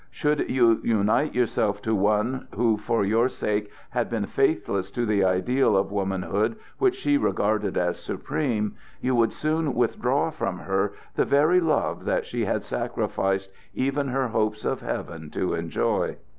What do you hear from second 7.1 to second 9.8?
regarded as supreme, you would soon